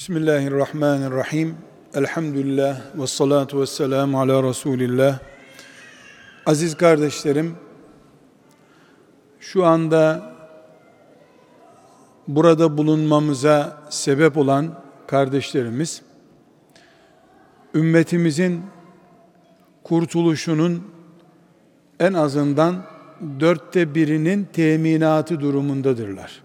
Bismillahirrahmanirrahim. 0.00 1.56
Elhamdülillah 1.94 2.80
ve 2.94 3.06
salatu 3.06 3.60
ve 3.60 3.66
selamu 3.66 4.20
ala 4.20 4.42
Resulillah. 4.42 5.18
Aziz 6.46 6.76
kardeşlerim, 6.76 7.54
şu 9.40 9.64
anda 9.64 10.32
burada 12.28 12.78
bulunmamıza 12.78 13.82
sebep 13.90 14.36
olan 14.36 14.74
kardeşlerimiz, 15.06 16.02
ümmetimizin 17.74 18.62
kurtuluşunun 19.84 20.82
en 21.98 22.12
azından 22.12 22.82
dörtte 23.40 23.94
birinin 23.94 24.48
teminatı 24.52 25.40
durumundadırlar. 25.40 26.42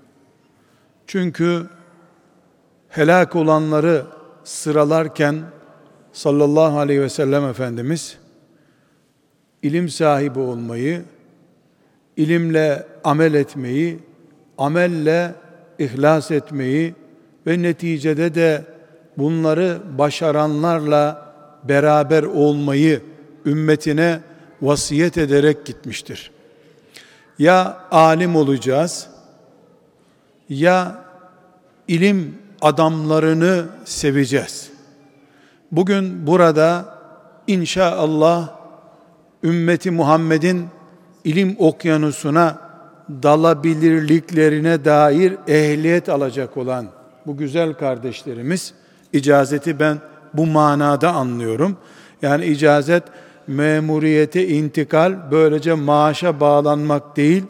Çünkü 1.08 1.68
helak 2.96 3.36
olanları 3.36 4.06
sıralarken 4.44 5.42
sallallahu 6.14 6.80
aleyhi 6.80 7.02
ve 7.02 7.10
sellem 7.10 7.46
Efendimiz 7.46 8.18
ilim 9.62 9.90
sahibi 9.90 10.40
olmayı, 10.40 11.04
ilimle 12.18 12.88
amel 13.04 13.34
etmeyi, 13.34 14.00
amelle 14.58 15.36
ihlas 15.80 16.32
etmeyi 16.32 16.96
ve 17.48 17.62
neticede 17.62 18.36
de 18.36 18.64
bunları 19.18 19.80
başaranlarla 19.98 21.34
beraber 21.64 22.24
olmayı 22.24 23.02
ümmetine 23.46 24.20
vasiyet 24.62 25.18
ederek 25.18 25.66
gitmiştir. 25.66 26.32
Ya 27.40 27.78
alim 27.92 28.36
olacağız, 28.36 29.08
ya 30.50 31.06
ilim 31.88 32.45
adamlarını 32.62 33.66
seveceğiz. 33.86 34.70
Bugün 35.72 36.28
burada 36.28 36.96
inşallah 37.48 38.50
ümmeti 39.44 39.92
Muhammed'in 39.92 40.66
ilim 41.24 41.56
okyanusuna 41.60 42.58
dalabilirliklerine 43.24 44.86
dair 44.86 45.34
ehliyet 45.48 46.10
alacak 46.10 46.58
olan 46.58 46.86
bu 47.26 47.38
güzel 47.38 47.74
kardeşlerimiz 47.74 48.74
icazeti 49.14 49.80
ben 49.80 49.98
bu 50.34 50.46
manada 50.46 51.12
anlıyorum. 51.12 51.78
Yani 52.22 52.46
icazet 52.46 53.04
memuriyete 53.48 54.48
intikal 54.48 55.32
böylece 55.32 55.74
maaşa 55.74 56.40
bağlanmak 56.40 57.18
değil 57.18 57.44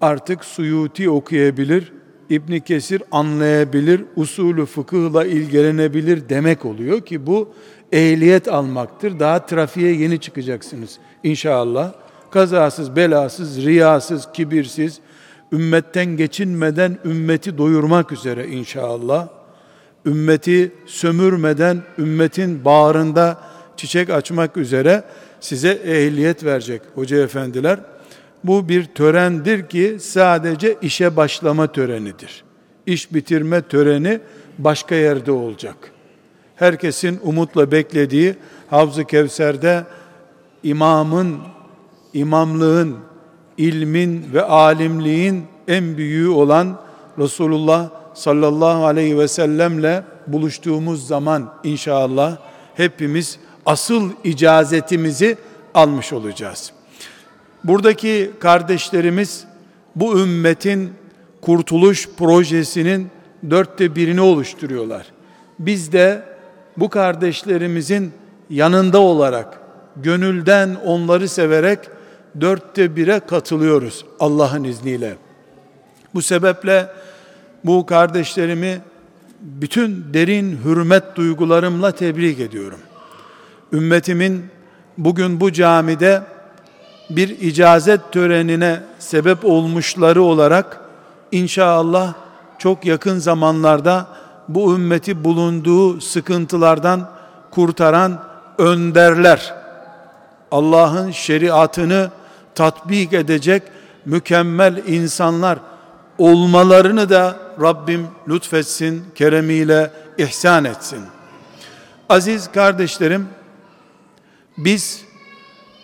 artık 0.00 0.44
Suyuti 0.44 1.10
okuyabilir, 1.10 1.92
İbn 2.30 2.58
Kesir 2.58 3.02
anlayabilir, 3.10 4.04
usulü 4.16 4.66
fıkıhla 4.66 5.24
ilgilenebilir 5.24 6.28
demek 6.28 6.64
oluyor 6.64 7.00
ki 7.00 7.26
bu 7.26 7.48
ehliyet 7.92 8.48
almaktır. 8.48 9.20
Daha 9.20 9.46
trafiğe 9.46 9.92
yeni 9.92 10.20
çıkacaksınız 10.20 10.98
inşallah. 11.24 11.92
Kazasız, 12.30 12.96
belasız, 12.96 13.64
riyasız, 13.66 14.28
kibirsiz, 14.32 15.00
ümmetten 15.52 16.16
geçinmeden 16.16 16.98
ümmeti 17.04 17.58
doyurmak 17.58 18.12
üzere 18.12 18.46
inşallah. 18.46 19.28
Ümmeti 20.06 20.72
sömürmeden 20.86 21.82
ümmetin 21.98 22.64
bağrında 22.64 23.38
çiçek 23.76 24.10
açmak 24.10 24.56
üzere 24.56 25.04
size 25.40 25.70
ehliyet 25.70 26.44
verecek 26.44 26.82
hoca 26.94 27.22
efendiler. 27.22 27.80
Bu 28.44 28.68
bir 28.68 28.84
törendir 28.84 29.68
ki 29.68 29.96
sadece 30.00 30.76
işe 30.82 31.16
başlama 31.16 31.66
törenidir. 31.66 32.44
İş 32.86 33.14
bitirme 33.14 33.62
töreni 33.62 34.20
başka 34.58 34.94
yerde 34.94 35.32
olacak. 35.32 35.76
Herkesin 36.56 37.20
umutla 37.22 37.72
beklediği 37.72 38.34
Havz-ı 38.70 39.04
Kevser'de 39.04 39.84
imamın, 40.62 41.38
imamlığın, 42.14 42.96
ilmin 43.58 44.26
ve 44.34 44.42
alimliğin 44.42 45.44
en 45.68 45.96
büyüğü 45.96 46.28
olan 46.28 46.80
Resulullah 47.18 47.90
sallallahu 48.14 48.84
aleyhi 48.84 49.18
ve 49.18 49.28
sellemle 49.28 50.04
buluştuğumuz 50.26 51.06
zaman 51.06 51.54
inşallah 51.64 52.36
hepimiz 52.74 53.38
asıl 53.66 54.10
icazetimizi 54.24 55.36
almış 55.74 56.12
olacağız. 56.12 56.72
Buradaki 57.64 58.30
kardeşlerimiz 58.40 59.44
bu 59.96 60.20
ümmetin 60.20 60.92
kurtuluş 61.40 62.08
projesinin 62.18 63.10
dörtte 63.50 63.96
birini 63.96 64.20
oluşturuyorlar. 64.20 65.06
Biz 65.58 65.92
de 65.92 66.22
bu 66.76 66.88
kardeşlerimizin 66.88 68.12
yanında 68.50 68.98
olarak, 68.98 69.60
gönülden 69.96 70.76
onları 70.84 71.28
severek 71.28 71.78
dörtte 72.40 72.96
bire 72.96 73.20
katılıyoruz 73.20 74.04
Allah'ın 74.20 74.64
izniyle. 74.64 75.16
Bu 76.14 76.22
sebeple 76.22 76.86
bu 77.64 77.86
kardeşlerimi 77.86 78.80
bütün 79.40 80.14
derin 80.14 80.60
hürmet 80.64 81.16
duygularımla 81.16 81.92
tebrik 81.92 82.40
ediyorum. 82.40 82.78
Ümmetimin 83.72 84.46
bugün 84.98 85.40
bu 85.40 85.52
camide 85.52 86.22
bir 87.10 87.28
icazet 87.28 88.12
törenine 88.12 88.80
sebep 88.98 89.44
olmuşları 89.44 90.22
olarak 90.22 90.80
inşallah 91.32 92.14
çok 92.58 92.84
yakın 92.84 93.18
zamanlarda 93.18 94.06
bu 94.48 94.74
ümmeti 94.74 95.24
bulunduğu 95.24 96.00
sıkıntılardan 96.00 97.10
kurtaran 97.50 98.22
önderler, 98.58 99.54
Allah'ın 100.50 101.10
şeriatını 101.10 102.10
tatbik 102.54 103.12
edecek 103.12 103.62
mükemmel 104.04 104.82
insanlar 104.86 105.58
olmalarını 106.18 107.10
da 107.10 107.36
Rabbim 107.60 108.06
lütfetsin, 108.28 109.04
keremiyle 109.14 109.90
ihsan 110.18 110.64
etsin. 110.64 111.00
Aziz 112.08 112.52
kardeşlerim, 112.52 113.28
biz 114.58 115.04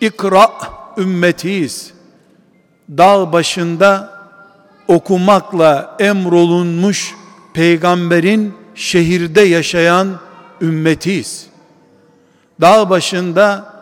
ikra 0.01 0.51
ümmetiyiz. 0.97 1.93
Dağ 2.89 3.33
başında 3.33 4.17
okumakla 4.87 5.95
emrolunmuş 5.99 7.15
peygamberin 7.53 8.53
şehirde 8.75 9.41
yaşayan 9.41 10.07
ümmetiyiz. 10.61 11.47
Dağ 12.61 12.89
başında 12.89 13.73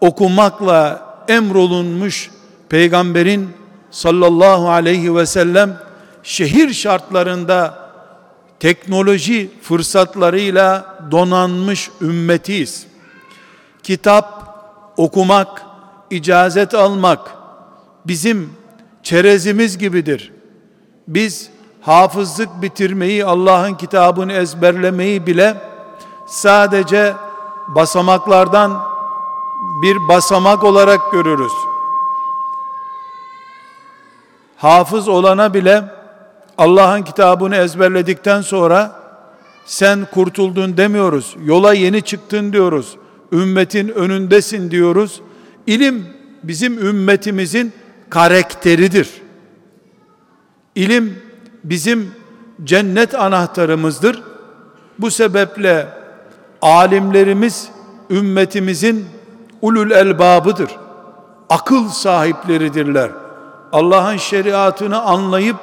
okumakla 0.00 1.08
emrolunmuş 1.28 2.30
peygamberin 2.68 3.48
sallallahu 3.90 4.70
aleyhi 4.70 5.16
ve 5.16 5.26
sellem 5.26 5.78
şehir 6.22 6.72
şartlarında 6.72 7.88
teknoloji 8.60 9.50
fırsatlarıyla 9.62 10.98
donanmış 11.10 11.90
ümmetiyiz. 12.00 12.86
Kitap 13.82 14.38
okumak, 14.96 15.62
icazet 16.10 16.74
almak 16.74 17.30
bizim 18.06 18.52
çerezimiz 19.02 19.78
gibidir. 19.78 20.32
Biz 21.08 21.50
hafızlık 21.80 22.62
bitirmeyi, 22.62 23.24
Allah'ın 23.24 23.74
kitabını 23.74 24.32
ezberlemeyi 24.32 25.26
bile 25.26 25.56
sadece 26.26 27.14
basamaklardan 27.68 28.80
bir 29.82 30.08
basamak 30.08 30.64
olarak 30.64 31.12
görürüz. 31.12 31.52
Hafız 34.56 35.08
olana 35.08 35.54
bile 35.54 35.84
Allah'ın 36.58 37.02
kitabını 37.02 37.56
ezberledikten 37.56 38.40
sonra 38.40 39.00
sen 39.66 40.06
kurtuldun 40.14 40.76
demiyoruz. 40.76 41.36
Yola 41.44 41.74
yeni 41.74 42.02
çıktın 42.02 42.52
diyoruz. 42.52 42.96
Ümmetin 43.32 43.88
önündesin 43.88 44.70
diyoruz. 44.70 45.20
İlim 45.68 46.06
bizim 46.42 46.86
ümmetimizin 46.86 47.72
karakteridir. 48.10 49.10
İlim 50.74 51.22
bizim 51.64 52.14
cennet 52.64 53.14
anahtarımızdır. 53.14 54.22
Bu 54.98 55.10
sebeple 55.10 55.88
alimlerimiz 56.62 57.68
ümmetimizin 58.10 59.06
ulul 59.62 59.90
elbabıdır. 59.90 60.70
Akıl 61.48 61.88
sahipleridirler. 61.88 63.10
Allah'ın 63.72 64.16
şeriatını 64.16 65.00
anlayıp 65.00 65.56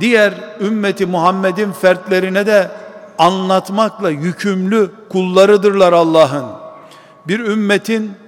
diğer 0.00 0.34
ümmeti 0.60 1.06
Muhammed'in 1.06 1.72
fertlerine 1.72 2.46
de 2.46 2.70
anlatmakla 3.18 4.10
yükümlü 4.10 4.90
kullarıdırlar 5.08 5.92
Allah'ın. 5.92 6.46
Bir 7.28 7.40
ümmetin 7.40 8.25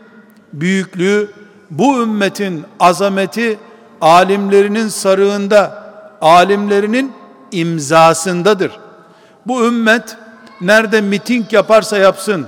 büyüklüğü, 0.53 1.31
bu 1.71 2.03
ümmetin 2.03 2.65
azameti 2.81 3.59
alimlerinin 4.01 4.89
sarığında, 4.89 5.93
alimlerinin 6.21 7.13
imzasındadır. 7.53 8.73
Bu 9.47 9.67
ümmet 9.67 10.17
nerede 10.61 11.01
miting 11.01 11.53
yaparsa 11.53 11.99
yapsın, 11.99 12.47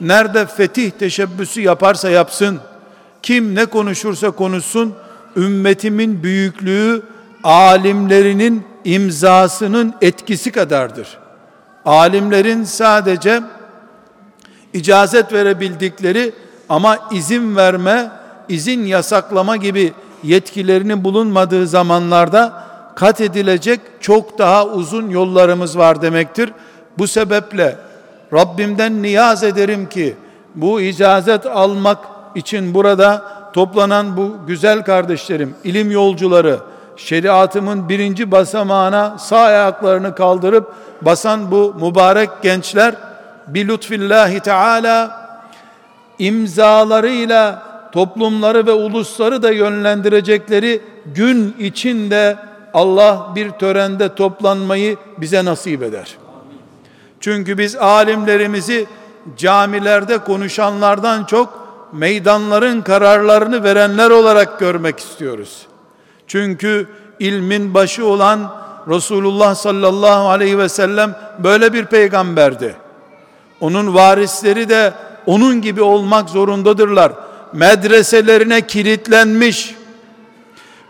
nerede 0.00 0.46
fetih 0.46 0.90
teşebbüsü 0.90 1.60
yaparsa 1.60 2.10
yapsın, 2.10 2.60
kim 3.22 3.54
ne 3.54 3.66
konuşursa 3.66 4.30
konuşsun, 4.30 4.94
ümmetimin 5.36 6.22
büyüklüğü 6.22 7.02
alimlerinin 7.44 8.66
imzasının 8.84 9.94
etkisi 10.00 10.52
kadardır. 10.52 11.18
Alimlerin 11.84 12.64
sadece 12.64 13.42
icazet 14.72 15.32
verebildikleri 15.32 16.32
ama 16.68 16.98
izin 17.10 17.56
verme, 17.56 18.10
izin 18.48 18.84
yasaklama 18.84 19.56
gibi 19.56 19.92
yetkilerinin 20.22 21.04
bulunmadığı 21.04 21.66
zamanlarda 21.66 22.64
kat 22.94 23.20
edilecek 23.20 23.80
çok 24.00 24.38
daha 24.38 24.66
uzun 24.66 25.10
yollarımız 25.10 25.78
var 25.78 26.02
demektir. 26.02 26.52
Bu 26.98 27.06
sebeple 27.06 27.76
Rabbimden 28.32 29.02
niyaz 29.02 29.44
ederim 29.44 29.88
ki 29.88 30.16
bu 30.54 30.80
icazet 30.80 31.46
almak 31.46 31.98
için 32.34 32.74
burada 32.74 33.22
toplanan 33.52 34.16
bu 34.16 34.36
güzel 34.46 34.84
kardeşlerim, 34.84 35.54
ilim 35.64 35.90
yolcuları, 35.90 36.58
şeriatımın 36.96 37.88
birinci 37.88 38.30
basamağına 38.30 39.18
sağ 39.18 39.38
ayaklarını 39.38 40.14
kaldırıp 40.14 40.72
basan 41.02 41.50
bu 41.50 41.74
mübarek 41.80 42.30
gençler 42.42 42.94
bir 43.46 43.68
lütfillahi 43.68 44.40
teala 44.40 45.23
imzalarıyla 46.18 47.62
toplumları 47.92 48.66
ve 48.66 48.72
ulusları 48.72 49.42
da 49.42 49.50
yönlendirecekleri 49.50 50.80
gün 51.14 51.56
içinde 51.58 52.36
Allah 52.74 53.32
bir 53.34 53.50
törende 53.50 54.14
toplanmayı 54.14 54.96
bize 55.18 55.44
nasip 55.44 55.82
eder. 55.82 56.16
Çünkü 57.20 57.58
biz 57.58 57.76
alimlerimizi 57.76 58.86
camilerde 59.36 60.18
konuşanlardan 60.18 61.24
çok 61.24 61.64
meydanların 61.92 62.82
kararlarını 62.82 63.64
verenler 63.64 64.10
olarak 64.10 64.60
görmek 64.60 64.98
istiyoruz. 64.98 65.66
Çünkü 66.26 66.88
ilmin 67.18 67.74
başı 67.74 68.06
olan 68.06 68.52
Resulullah 68.88 69.54
sallallahu 69.54 70.28
aleyhi 70.28 70.58
ve 70.58 70.68
sellem 70.68 71.16
böyle 71.38 71.72
bir 71.72 71.84
peygamberdi. 71.84 72.76
Onun 73.60 73.94
varisleri 73.94 74.68
de 74.68 74.92
onun 75.26 75.62
gibi 75.62 75.82
olmak 75.82 76.30
zorundadırlar. 76.30 77.12
Medreselerine 77.52 78.66
kilitlenmiş, 78.66 79.74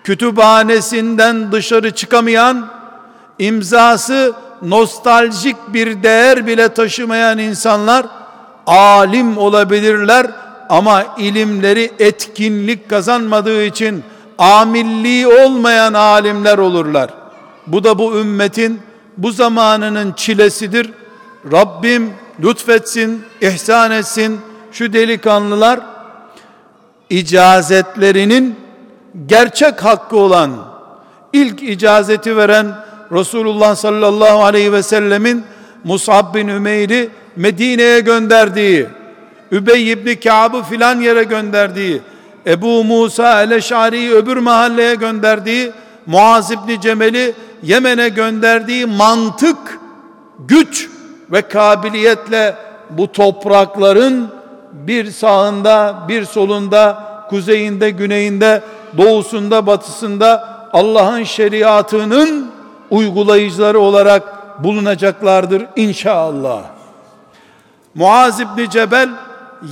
kütüphanesinden 0.04 1.52
dışarı 1.52 1.90
çıkamayan, 1.90 2.68
imzası 3.38 4.32
nostaljik 4.62 5.56
bir 5.68 6.02
değer 6.02 6.46
bile 6.46 6.68
taşımayan 6.68 7.38
insanlar 7.38 8.06
alim 8.66 9.38
olabilirler 9.38 10.26
ama 10.68 11.04
ilimleri 11.18 11.92
etkinlik 11.98 12.90
kazanmadığı 12.90 13.64
için 13.64 14.04
amilliği 14.38 15.28
olmayan 15.28 15.94
alimler 15.94 16.58
olurlar. 16.58 17.10
Bu 17.66 17.84
da 17.84 17.98
bu 17.98 18.18
ümmetin 18.18 18.80
bu 19.16 19.32
zamanının 19.32 20.12
çilesidir. 20.12 20.90
Rabbim 21.52 22.12
lütfetsin, 22.42 23.22
ihsan 23.40 23.90
etsin. 23.90 24.40
Şu 24.72 24.92
delikanlılar 24.92 25.80
icazetlerinin 27.10 28.56
gerçek 29.26 29.84
hakkı 29.84 30.16
olan 30.16 30.50
ilk 31.32 31.62
icazeti 31.62 32.36
veren 32.36 32.66
Resulullah 33.12 33.76
sallallahu 33.76 34.44
aleyhi 34.44 34.72
ve 34.72 34.82
sellemin 34.82 35.44
Mus'ab 35.84 36.34
bin 36.34 36.48
Ümeyr'i 36.48 37.10
Medine'ye 37.36 38.00
gönderdiği, 38.00 38.86
Übey 39.52 39.92
ibn 39.92 40.20
Ka'b'ı 40.28 40.62
filan 40.62 41.00
yere 41.00 41.24
gönderdiği, 41.24 42.02
Ebu 42.46 42.84
Musa 42.84 43.42
el-Eş'ari'yi 43.42 44.12
öbür 44.12 44.36
mahalleye 44.36 44.94
gönderdiği, 44.94 45.72
Muaz 46.06 46.50
ibn 46.50 46.80
Cemel'i 46.80 47.34
Yemen'e 47.62 48.08
gönderdiği 48.08 48.86
mantık, 48.86 49.78
güç 50.38 50.88
ve 51.34 51.42
kabiliyetle 51.42 52.56
bu 52.90 53.12
toprakların 53.12 54.28
bir 54.72 55.10
sağında, 55.10 55.96
bir 56.08 56.24
solunda, 56.24 57.04
kuzeyinde, 57.30 57.90
güneyinde, 57.90 58.62
doğusunda, 58.98 59.66
batısında 59.66 60.48
Allah'ın 60.72 61.24
şeriatının 61.24 62.50
uygulayıcıları 62.90 63.78
olarak 63.78 64.22
bulunacaklardır 64.64 65.66
inşallah. 65.76 66.62
Muaz 67.94 68.40
İbni 68.40 68.70
Cebel 68.70 69.08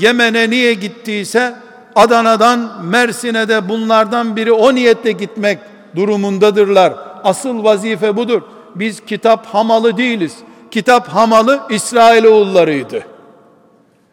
Yemen'e 0.00 0.50
niye 0.50 0.74
gittiyse 0.74 1.54
Adana'dan 1.96 2.84
Mersin'e 2.84 3.48
de 3.48 3.68
bunlardan 3.68 4.36
biri 4.36 4.52
o 4.52 4.74
niyetle 4.74 5.12
gitmek 5.12 5.58
durumundadırlar. 5.96 6.92
Asıl 7.24 7.64
vazife 7.64 8.16
budur. 8.16 8.42
Biz 8.74 9.00
kitap 9.00 9.46
hamalı 9.46 9.96
değiliz. 9.96 10.36
Kitap 10.72 11.08
hamalı 11.08 11.60
İsrailoğullarıydı. 11.70 13.02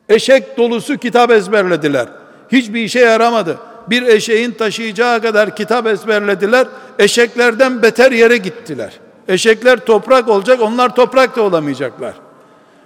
Eşek 0.10 0.58
dolusu 0.58 0.98
kitap 0.98 1.32
ezberlediler. 1.32 2.08
Hiçbir 2.52 2.84
işe 2.84 3.00
yaramadı. 3.00 3.58
Bir 3.90 4.02
eşeğin 4.02 4.52
taşıyacağı 4.52 5.22
kadar 5.22 5.56
kitap 5.56 5.88
ezberlediler. 5.88 6.68
Eşeklerden 7.00 7.82
beter 7.82 8.12
yere 8.12 8.38
gittiler. 8.38 8.94
Eşekler 9.28 9.80
toprak 9.80 10.30
olacak, 10.30 10.62
onlar 10.62 10.96
toprak 10.96 11.36
da 11.36 11.42
olamayacaklar. 11.42 12.14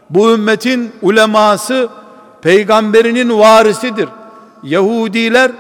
Bu 0.10 0.34
ümmetin 0.34 0.92
uleması 1.02 1.90
peygamberinin 2.42 3.40
varisidir. 3.40 4.10
Yahudiler 4.64 5.52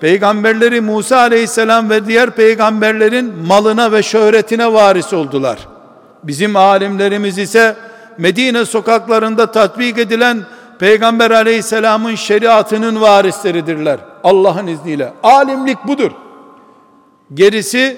peygamberleri 0.00 0.80
Musa 0.80 1.18
aleyhisselam 1.18 1.90
ve 1.90 2.06
diğer 2.06 2.30
peygamberlerin 2.30 3.34
malına 3.46 3.92
ve 3.92 4.02
şöhretine 4.02 4.72
varis 4.72 5.12
oldular. 5.12 5.73
Bizim 6.24 6.56
alimlerimiz 6.56 7.38
ise 7.38 7.76
Medine 8.18 8.64
sokaklarında 8.64 9.52
tatbik 9.52 9.98
edilen 9.98 10.44
Peygamber 10.78 11.30
aleyhisselamın 11.30 12.14
şeriatının 12.14 13.00
varisleridirler. 13.00 13.98
Allah'ın 14.24 14.66
izniyle. 14.66 15.12
Alimlik 15.22 15.86
budur. 15.86 16.10
Gerisi 17.34 17.96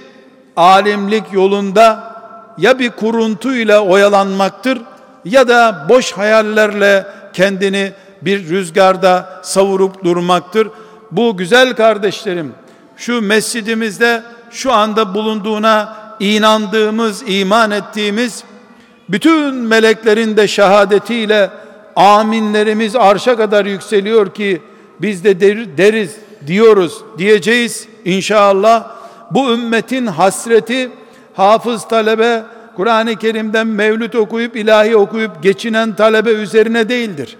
alimlik 0.56 1.32
yolunda 1.32 2.16
ya 2.58 2.78
bir 2.78 2.90
kuruntuyla 2.90 3.80
oyalanmaktır 3.80 4.78
ya 5.24 5.48
da 5.48 5.86
boş 5.88 6.12
hayallerle 6.12 7.06
kendini 7.32 7.92
bir 8.22 8.48
rüzgarda 8.48 9.40
savurup 9.42 10.04
durmaktır. 10.04 10.68
Bu 11.10 11.36
güzel 11.36 11.76
kardeşlerim 11.76 12.54
şu 12.96 13.22
mescidimizde 13.22 14.22
şu 14.50 14.72
anda 14.72 15.14
bulunduğuna 15.14 16.05
inandığımız, 16.20 17.22
iman 17.26 17.70
ettiğimiz 17.70 18.44
bütün 19.08 19.54
meleklerin 19.54 20.36
de 20.36 20.48
şehadetiyle 20.48 21.50
aminlerimiz 21.96 22.96
arşa 22.96 23.36
kadar 23.36 23.66
yükseliyor 23.66 24.34
ki 24.34 24.62
biz 25.00 25.24
de 25.24 25.40
deriz 25.78 26.16
diyoruz 26.46 27.02
diyeceğiz 27.18 27.88
inşallah 28.04 28.90
bu 29.30 29.52
ümmetin 29.52 30.06
hasreti 30.06 30.90
hafız 31.34 31.88
talebe 31.88 32.42
Kur'an-ı 32.76 33.16
Kerim'den 33.16 33.66
mevlüt 33.66 34.14
okuyup 34.14 34.56
ilahi 34.56 34.96
okuyup 34.96 35.42
geçinen 35.42 35.96
talebe 35.96 36.30
üzerine 36.30 36.88
değildir. 36.88 37.36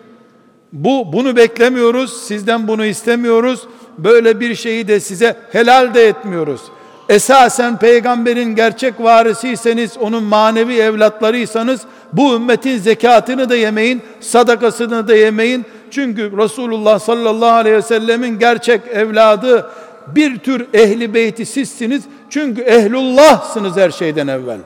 Bu 0.73 1.13
bunu 1.13 1.37
beklemiyoruz. 1.37 2.23
Sizden 2.23 2.69
bunu 2.69 2.85
istemiyoruz. 2.85 3.67
Böyle 3.99 4.41
bir 4.41 4.55
şeyi 4.55 4.89
de 4.89 5.01
size 5.01 5.37
helal 5.53 5.95
de 5.95 6.09
etmiyoruz. 6.09 6.61
Esasen 7.09 7.77
peygamberin 7.77 8.55
gerçek 8.55 9.01
varisiyseniz, 9.01 9.99
onun 9.99 10.23
manevi 10.23 10.77
evlatlarıysanız 10.77 11.81
bu 12.13 12.35
ümmetin 12.35 12.79
zekatını 12.79 13.49
da 13.49 13.57
yemeyin, 13.57 14.03
sadakasını 14.21 15.09
da 15.09 15.17
yemeyin. 15.17 15.65
Çünkü 15.91 16.37
Resulullah 16.37 16.99
sallallahu 16.99 17.55
aleyhi 17.55 17.77
ve 17.77 17.83
sellemin 17.83 18.39
gerçek 18.39 18.81
evladı 18.93 19.71
bir 20.07 20.39
tür 20.39 20.67
ehli 20.75 21.15
beyti 21.15 21.47
sizsiniz. 21.47 22.03
Çünkü 22.31 22.63
ehlullahsınız 22.63 23.77
her 23.77 23.91
şeyden 23.91 24.27
evvel. 24.27 24.59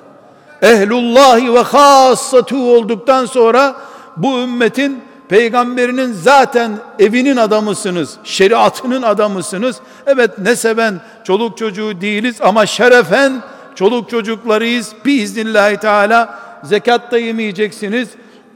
Ehlullahi 0.63 1.55
ve 1.55 1.59
hassatu 1.59 2.73
olduktan 2.75 3.27
sonra 3.27 3.77
bu 4.17 4.39
ümmetin 4.39 5.01
peygamberinin 5.31 6.13
zaten 6.13 6.73
evinin 6.99 7.37
adamısınız, 7.37 8.17
şeriatının 8.25 9.03
adamısınız. 9.03 9.77
Evet 10.07 10.39
ne 10.39 10.57
seven 10.57 11.01
çoluk 11.25 11.59
çocuğu 11.59 12.01
değiliz 12.01 12.37
ama 12.41 12.67
şerefen 12.67 13.33
çoluk 13.75 14.11
çocuklarıyız. 14.11 14.93
Biiznillahü 15.05 15.77
teala 15.77 16.39
zekat 16.65 17.13
da 17.13 17.19
yemeyeceksiniz. 17.19 18.09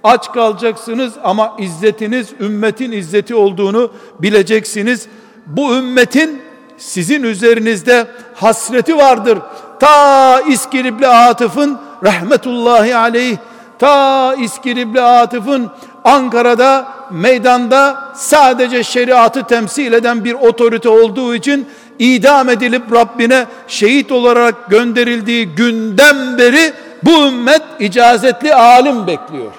Aç 0.04 0.32
kalacaksınız 0.32 1.12
ama 1.24 1.56
izzetiniz 1.58 2.28
ümmetin 2.40 2.92
izzeti 2.92 3.34
olduğunu 3.34 3.92
bileceksiniz. 4.18 5.06
Bu 5.46 5.76
ümmetin 5.76 6.42
sizin 6.76 7.22
üzerinizde 7.22 8.06
hasreti 8.34 8.96
vardır. 8.96 9.38
Ta 9.80 10.40
İskilipli 10.40 11.06
Atıf'ın 11.06 11.78
rahmetullahi 12.04 12.96
aleyh 12.96 13.36
ta 13.78 14.34
İskilipli 14.34 15.00
Atıf'ın 15.00 15.70
Ankara'da 16.04 16.88
meydanda 17.10 18.12
sadece 18.14 18.84
şeriatı 18.84 19.42
temsil 19.46 19.92
eden 19.92 20.24
bir 20.24 20.34
otorite 20.34 20.88
olduğu 20.88 21.34
için 21.34 21.68
idam 21.98 22.48
edilip 22.48 22.92
Rabbine 22.92 23.46
şehit 23.68 24.12
olarak 24.12 24.70
gönderildiği 24.70 25.46
günden 25.46 26.38
beri 26.38 26.72
bu 27.02 27.26
ümmet 27.26 27.62
icazetli 27.80 28.54
alim 28.54 29.06
bekliyor. 29.06 29.52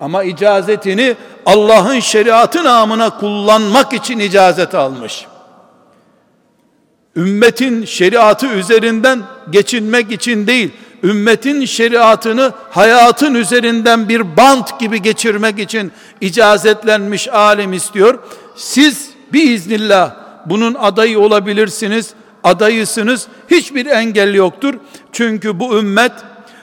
Ama 0.00 0.24
icazetini 0.24 1.16
Allah'ın 1.46 2.00
şeriatı 2.00 2.64
namına 2.64 3.18
kullanmak 3.18 3.92
için 3.92 4.18
icazet 4.18 4.74
almış. 4.74 5.26
Ümmetin 7.16 7.84
şeriatı 7.84 8.46
üzerinden 8.46 9.22
geçinmek 9.50 10.12
için 10.12 10.46
değil, 10.46 10.70
ümmetin 11.04 11.64
şeriatını 11.64 12.52
hayatın 12.70 13.34
üzerinden 13.34 14.08
bir 14.08 14.36
bant 14.36 14.80
gibi 14.80 15.02
geçirmek 15.02 15.58
için 15.58 15.92
icazetlenmiş 16.20 17.28
alim 17.28 17.72
istiyor. 17.72 18.18
Siz 18.56 19.10
biiznillah 19.32 20.14
bunun 20.46 20.74
adayı 20.74 21.18
olabilirsiniz, 21.18 22.10
adayısınız. 22.44 23.26
Hiçbir 23.50 23.86
engel 23.86 24.34
yoktur. 24.34 24.74
Çünkü 25.12 25.60
bu 25.60 25.78
ümmet 25.78 26.12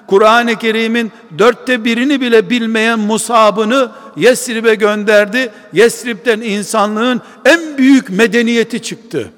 Kur'an-ı 0.07 0.55
Kerim'in 0.55 1.11
dörtte 1.37 1.85
birini 1.85 2.21
bile 2.21 2.49
bilmeyen 2.49 2.99
Musab'ını 2.99 3.91
Yesrib'e 4.17 4.75
gönderdi. 4.75 5.51
Yesrib'den 5.73 6.41
insanlığın 6.41 7.21
en 7.45 7.77
büyük 7.77 8.09
medeniyeti 8.09 8.81
çıktı. 8.81 9.31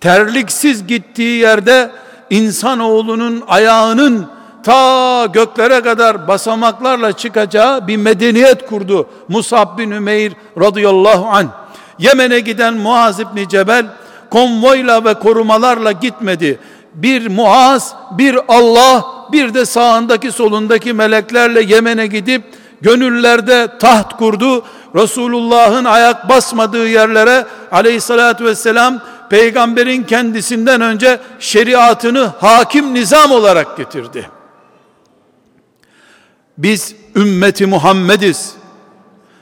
Terliksiz 0.00 0.86
gittiği 0.86 1.38
yerde 1.38 1.90
insanoğlunun 2.30 3.44
ayağının 3.48 4.26
ta 4.66 5.26
göklere 5.26 5.80
kadar 5.80 6.28
basamaklarla 6.28 7.12
çıkacağı 7.12 7.86
bir 7.88 7.96
medeniyet 7.96 8.66
kurdu. 8.66 9.08
Musab 9.28 9.78
bin 9.78 9.90
Ümeyr 9.90 10.32
radıyallahu 10.60 11.26
anh. 11.26 11.46
Yemen'e 11.98 12.40
giden 12.40 12.74
Muaz 12.74 13.20
İbni 13.20 13.48
Cebel 13.48 13.86
konvoyla 14.30 15.04
ve 15.04 15.14
korumalarla 15.14 15.92
gitmedi. 15.92 16.58
Bir 16.94 17.28
Muaz, 17.28 17.94
bir 18.18 18.38
Allah, 18.48 19.04
bir 19.32 19.54
de 19.54 19.66
sağındaki 19.66 20.32
solundaki 20.32 20.92
meleklerle 20.92 21.62
Yemen'e 21.62 22.06
gidip 22.06 22.42
gönüllerde 22.80 23.68
taht 23.78 24.16
kurdu. 24.16 24.64
Resulullah'ın 24.94 25.84
ayak 25.84 26.28
basmadığı 26.28 26.88
yerlere 26.88 27.46
aleyhissalatü 27.72 28.44
vesselam 28.44 29.00
peygamberin 29.30 30.02
kendisinden 30.02 30.80
önce 30.80 31.18
şeriatını 31.38 32.30
hakim 32.40 32.94
nizam 32.94 33.30
olarak 33.30 33.76
getirdi. 33.76 34.35
Biz 36.58 36.94
ümmeti 37.16 37.66
Muhammediz. 37.66 38.52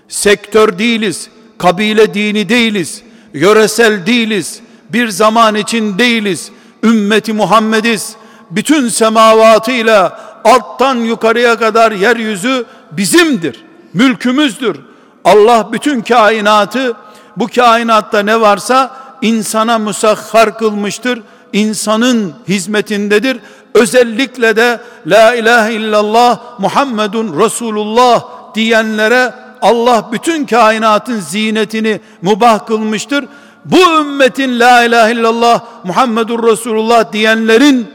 Sektör 0.08 0.78
değiliz, 0.78 1.28
kabile 1.58 2.14
dini 2.14 2.48
değiliz, 2.48 3.02
yöresel 3.34 4.06
değiliz, 4.06 4.60
bir 4.90 5.08
zaman 5.08 5.54
için 5.54 5.98
değiliz. 5.98 6.50
Ümmeti 6.82 7.32
Muhammediz. 7.32 8.16
Bütün 8.50 8.88
semavatıyla 8.88 10.20
alttan 10.44 10.94
yukarıya 10.94 11.58
kadar 11.58 11.92
yeryüzü 11.92 12.64
bizimdir. 12.92 13.64
Mülkümüzdür. 13.94 14.80
Allah 15.24 15.72
bütün 15.72 16.00
kainatı 16.00 16.94
bu 17.36 17.48
kainatta 17.48 18.22
ne 18.22 18.40
varsa 18.40 18.96
insana 19.22 19.78
musahhar 19.78 20.58
kılmıştır. 20.58 21.22
İnsanın 21.52 22.34
hizmetindedir. 22.48 23.38
Özellikle 23.74 24.56
de 24.56 24.80
la 25.06 25.34
ilahe 25.34 25.72
illallah 25.72 26.38
Muhammedun 26.58 27.40
Resulullah 27.40 28.24
diyenlere 28.54 29.34
Allah 29.62 30.08
bütün 30.12 30.46
kainatın 30.46 31.20
zinetini 31.20 32.00
mubah 32.22 32.66
kılmıştır. 32.66 33.24
Bu 33.64 34.00
ümmetin 34.00 34.60
la 34.60 34.84
ilahe 34.84 35.12
illallah 35.12 35.60
Muhammedur 35.84 36.46
Resulullah 36.50 37.12
diyenlerin 37.12 37.86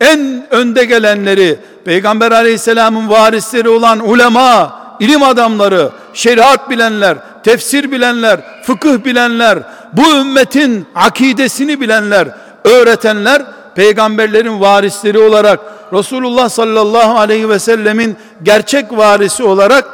en 0.00 0.46
önde 0.50 0.84
gelenleri 0.84 1.58
Peygamber 1.84 2.32
aleyhisselamın 2.32 3.08
varisleri 3.08 3.68
olan 3.68 4.08
ulema, 4.08 4.80
ilim 5.00 5.22
adamları, 5.22 5.90
şeriat 6.14 6.70
bilenler, 6.70 7.18
tefsir 7.44 7.92
bilenler, 7.92 8.40
fıkıh 8.62 9.04
bilenler, 9.04 9.58
bu 9.92 10.16
ümmetin 10.16 10.86
akidesini 10.94 11.80
bilenler, 11.80 12.28
öğretenler 12.64 13.42
peygamberlerin 13.78 14.60
varisleri 14.60 15.18
olarak 15.18 15.60
Resulullah 15.92 16.48
sallallahu 16.48 17.18
aleyhi 17.18 17.48
ve 17.48 17.58
sellemin 17.58 18.16
gerçek 18.42 18.92
varisi 18.92 19.42
olarak 19.42 19.84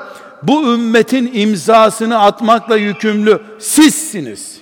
bu 0.43 0.75
ümmetin 0.75 1.31
imzasını 1.35 2.21
atmakla 2.21 2.77
yükümlü 2.77 3.41
sizsiniz. 3.59 4.57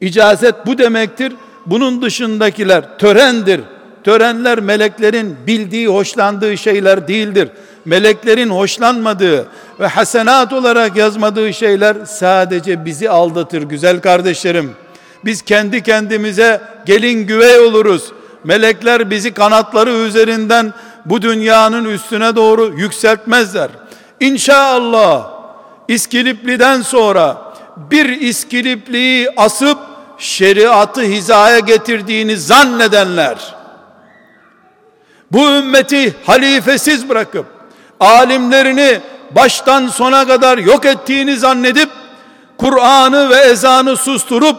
İcazet 0.00 0.54
bu 0.66 0.78
demektir. 0.78 1.32
Bunun 1.66 2.02
dışındakiler 2.02 2.98
törendir. 2.98 3.60
Törenler 4.04 4.60
meleklerin 4.60 5.36
bildiği, 5.46 5.88
hoşlandığı 5.88 6.58
şeyler 6.58 7.08
değildir. 7.08 7.48
Meleklerin 7.84 8.50
hoşlanmadığı 8.50 9.46
ve 9.80 9.86
hasenat 9.86 10.52
olarak 10.52 10.96
yazmadığı 10.96 11.52
şeyler 11.52 11.96
sadece 12.06 12.84
bizi 12.84 13.10
aldatır 13.10 13.62
güzel 13.62 14.00
kardeşlerim. 14.00 14.83
Biz 15.24 15.42
kendi 15.42 15.82
kendimize 15.82 16.60
gelin 16.86 17.26
güvey 17.26 17.58
oluruz. 17.60 18.12
Melekler 18.44 19.10
bizi 19.10 19.34
kanatları 19.34 19.90
üzerinden 19.90 20.72
bu 21.04 21.22
dünyanın 21.22 21.84
üstüne 21.84 22.36
doğru 22.36 22.74
yükseltmezler. 22.76 23.68
İnşallah 24.20 25.30
İskilipli'den 25.88 26.82
sonra 26.82 27.52
bir 27.76 28.20
İskilipli'yi 28.20 29.28
asıp 29.36 29.78
şeriatı 30.18 31.02
hizaya 31.02 31.58
getirdiğini 31.58 32.36
zannedenler 32.36 33.54
bu 35.32 35.48
ümmeti 35.48 36.14
halifesiz 36.26 37.08
bırakıp 37.08 37.46
alimlerini 38.00 39.00
baştan 39.30 39.88
sona 39.88 40.26
kadar 40.26 40.58
yok 40.58 40.84
ettiğini 40.84 41.36
zannedip 41.36 41.88
Kur'an'ı 42.58 43.30
ve 43.30 43.36
ezanı 43.36 43.96
susturup 43.96 44.56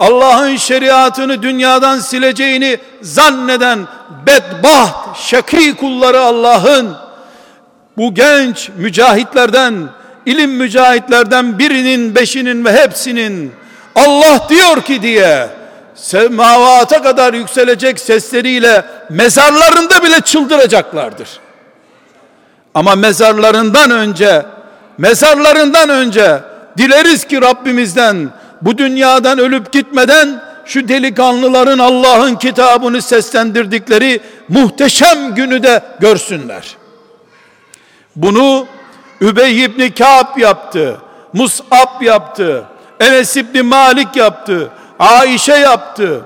Allah'ın 0.00 0.56
şeriatını 0.56 1.42
dünyadan 1.42 1.98
sileceğini 1.98 2.78
zanneden 3.02 3.78
bedbaht 4.26 5.18
şaki 5.18 5.76
kulları 5.76 6.20
Allah'ın 6.20 6.96
bu 7.96 8.14
genç 8.14 8.70
mücahitlerden 8.76 9.74
ilim 10.26 10.50
mücahitlerden 10.50 11.58
birinin 11.58 12.14
beşinin 12.14 12.64
ve 12.64 12.72
hepsinin 12.72 13.52
Allah 13.94 14.46
diyor 14.48 14.82
ki 14.82 15.02
diye 15.02 15.48
semavata 15.94 17.02
kadar 17.02 17.34
yükselecek 17.34 18.00
sesleriyle 18.00 18.84
mezarlarında 19.10 20.02
bile 20.02 20.20
çıldıracaklardır. 20.20 21.28
Ama 22.74 22.94
mezarlarından 22.94 23.90
önce 23.90 24.46
mezarlarından 24.98 25.88
önce 25.88 26.40
dileriz 26.78 27.24
ki 27.24 27.42
Rabbimizden 27.42 28.30
bu 28.64 28.78
dünyadan 28.78 29.38
ölüp 29.38 29.72
gitmeden 29.72 30.42
şu 30.64 30.88
delikanlıların 30.88 31.78
Allah'ın 31.78 32.34
kitabını 32.36 33.02
seslendirdikleri 33.02 34.20
muhteşem 34.48 35.34
günü 35.34 35.62
de 35.62 35.82
görsünler. 36.00 36.76
Bunu 38.16 38.66
Übey 39.20 39.64
ibn 39.64 39.88
Ka'b 39.88 40.38
yaptı. 40.38 40.96
Mus'ab 41.32 42.02
yaptı. 42.02 42.64
Enes 43.00 43.36
ibn 43.36 43.64
Malik 43.64 44.16
yaptı. 44.16 44.70
Aişe 44.98 45.52
yaptı. 45.54 46.20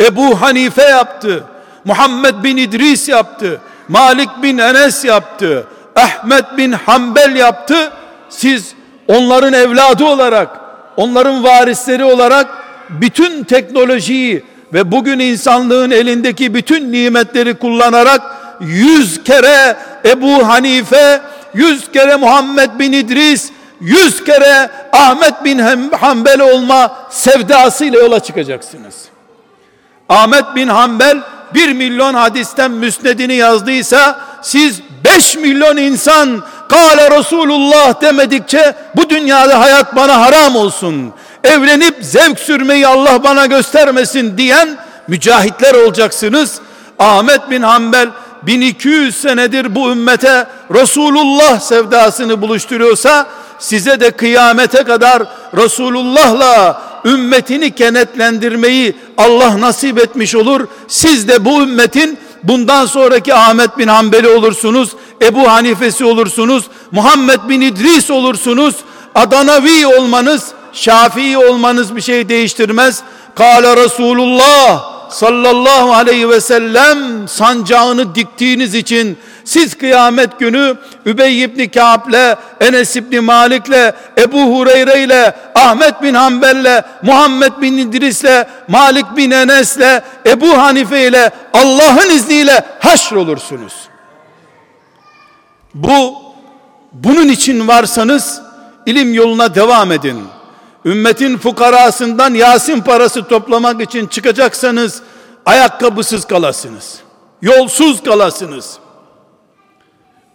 Ebu 0.00 0.40
Hanife 0.40 0.82
yaptı. 0.82 1.44
Muhammed 1.84 2.34
bin 2.44 2.56
İdris 2.56 3.08
yaptı. 3.08 3.60
Malik 3.88 4.42
bin 4.42 4.58
Enes 4.58 5.04
yaptı. 5.04 5.66
Ahmet 5.96 6.56
bin 6.56 6.72
Hanbel 6.72 7.36
yaptı. 7.36 7.92
Siz 8.28 8.74
onların 9.08 9.52
evladı 9.52 10.04
olarak, 10.04 10.60
onların 10.98 11.44
varisleri 11.44 12.04
olarak 12.04 12.46
bütün 12.90 13.44
teknolojiyi 13.44 14.44
ve 14.72 14.92
bugün 14.92 15.18
insanlığın 15.18 15.90
elindeki 15.90 16.54
bütün 16.54 16.92
nimetleri 16.92 17.54
kullanarak 17.54 18.22
yüz 18.60 19.24
kere 19.24 19.76
Ebu 20.04 20.48
Hanife, 20.48 21.20
yüz 21.54 21.92
kere 21.92 22.16
Muhammed 22.16 22.70
bin 22.78 22.92
İdris, 22.92 23.50
yüz 23.80 24.24
kere 24.24 24.70
Ahmet 24.92 25.44
bin 25.44 25.58
Hanbel 25.92 26.40
olma 26.40 26.96
sevdasıyla 27.10 27.98
yola 27.98 28.20
çıkacaksınız. 28.20 28.94
Ahmet 30.08 30.44
bin 30.56 30.68
Hanbel 30.68 31.18
bir 31.54 31.72
milyon 31.72 32.14
hadisten 32.14 32.70
müsnedini 32.70 33.34
yazdıysa 33.34 34.20
siz 34.42 34.80
beş 35.04 35.36
milyon 35.36 35.76
insan 35.76 36.42
Kale 36.68 37.18
Resulullah 37.18 38.00
demedikçe 38.00 38.74
bu 38.96 39.10
dünyada 39.10 39.60
hayat 39.60 39.96
bana 39.96 40.20
haram 40.20 40.56
olsun. 40.56 41.12
Evlenip 41.44 41.96
zevk 42.00 42.38
sürmeyi 42.38 42.86
Allah 42.86 43.24
bana 43.24 43.46
göstermesin 43.46 44.38
diyen 44.38 44.68
mücahitler 45.08 45.74
olacaksınız. 45.74 46.60
Ahmet 46.98 47.50
bin 47.50 47.62
Hanbel 47.62 48.08
1200 48.42 49.16
senedir 49.16 49.74
bu 49.74 49.90
ümmete 49.90 50.46
Resulullah 50.74 51.60
sevdasını 51.60 52.42
buluşturuyorsa 52.42 53.26
size 53.58 54.00
de 54.00 54.10
kıyamete 54.10 54.84
kadar 54.84 55.22
Resulullah'la 55.56 56.82
ümmetini 57.04 57.70
kenetlendirmeyi 57.70 58.96
Allah 59.18 59.60
nasip 59.60 59.98
etmiş 59.98 60.34
olur. 60.34 60.66
Siz 60.88 61.28
de 61.28 61.44
bu 61.44 61.62
ümmetin 61.62 62.18
bundan 62.42 62.86
sonraki 62.86 63.34
Ahmet 63.34 63.78
bin 63.78 63.88
Hanbeli 63.88 64.28
olursunuz, 64.28 64.90
Ebu 65.22 65.50
Hanifesi 65.50 66.04
olursunuz, 66.04 66.64
Muhammed 66.90 67.40
bin 67.48 67.60
İdris 67.60 68.10
olursunuz. 68.10 68.74
Adanavi 69.14 69.86
olmanız, 69.86 70.52
Şafii 70.72 71.38
olmanız 71.38 71.96
bir 71.96 72.00
şey 72.00 72.28
değiştirmez. 72.28 73.02
Kale 73.34 73.76
Resulullah 73.76 74.84
sallallahu 75.10 75.94
aleyhi 75.94 76.28
ve 76.28 76.40
sellem 76.40 77.28
sancağını 77.28 78.14
diktiğiniz 78.14 78.74
için 78.74 79.18
siz 79.48 79.78
kıyamet 79.78 80.38
günü 80.38 80.76
Übey 81.06 81.42
ibn 81.42 81.68
Ka'b'le, 81.68 82.36
Enes 82.60 82.96
ibn 82.96 83.24
Malik'le, 83.24 83.94
Ebu 84.18 84.40
Hureyre'yle, 84.40 85.36
Ahmet 85.54 86.02
bin 86.02 86.14
Hanbel'le, 86.14 86.82
Muhammed 87.02 87.52
bin 87.60 87.76
İdris'le, 87.76 88.46
Malik 88.68 89.16
bin 89.16 89.30
Enes'le, 89.30 90.02
Ebu 90.26 90.58
Hanife 90.58 91.06
ile 91.06 91.30
Allah'ın 91.54 92.10
izniyle 92.10 92.64
haşr 92.80 93.12
olursunuz. 93.12 93.72
Bu 95.74 96.14
bunun 96.92 97.28
için 97.28 97.68
varsanız 97.68 98.42
ilim 98.86 99.14
yoluna 99.14 99.54
devam 99.54 99.92
edin 99.92 100.24
ümmetin 100.84 101.38
fukarasından 101.38 102.34
Yasin 102.34 102.80
parası 102.80 103.24
toplamak 103.28 103.80
için 103.80 104.06
çıkacaksanız 104.06 105.02
ayakkabısız 105.46 106.24
kalasınız. 106.24 106.98
Yolsuz 107.42 108.02
kalasınız. 108.02 108.78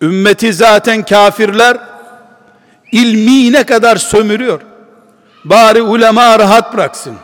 Ümmeti 0.03 0.53
zaten 0.53 1.03
kafirler 1.03 1.77
ilmine 2.91 3.63
kadar 3.63 3.95
sömürüyor. 3.95 4.61
Bari 5.45 5.81
ulema 5.81 6.39
rahat 6.39 6.73
bıraksın. 6.73 7.15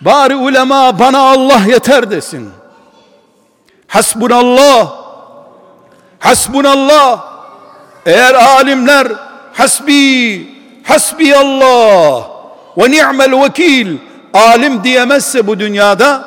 Bari 0.00 0.36
ulema 0.36 0.98
bana 0.98 1.18
Allah 1.18 1.60
yeter 1.68 2.10
desin. 2.10 2.50
Hasbunallah. 3.88 4.92
Hasbunallah. 6.18 7.24
Eğer 8.06 8.34
alimler 8.34 9.06
hasbi 9.52 10.48
hasbi 10.84 11.36
Allah 11.36 12.22
ve 12.76 12.90
ni'mel 12.90 13.42
vekil 13.44 13.96
alim 14.34 14.84
diyemezse 14.84 15.46
bu 15.46 15.58
dünyada 15.60 16.24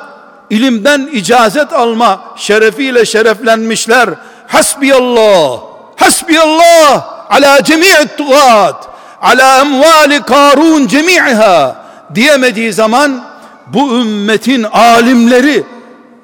ilimden 0.50 1.08
icazet 1.12 1.72
alma 1.72 2.24
şerefiyle 2.36 3.06
şereflenmişler. 3.06 4.10
Hasbi 4.50 4.94
Allah, 4.94 5.60
hasbi 5.96 6.40
Allah 6.40 7.26
ala 7.30 7.64
cemi'i 7.64 8.16
tuğat, 8.16 8.88
ala 9.22 9.60
emvali 9.60 10.22
karun 10.22 10.86
cemi'iha 10.86 11.76
diyemediği 12.14 12.72
zaman 12.72 13.24
bu 13.66 14.00
ümmetin 14.00 14.62
alimleri 14.62 15.64